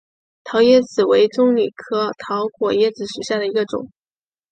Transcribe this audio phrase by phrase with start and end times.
[0.43, 3.91] 桃椰子为棕榈科桃果椰子属下的一个种。